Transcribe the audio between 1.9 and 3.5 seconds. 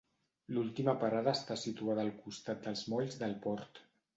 al costat dels molls del